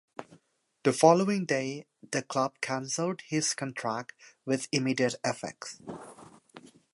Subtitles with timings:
[0.81, 4.13] The following day the club cancelled his contract
[4.45, 5.77] with immediate effect.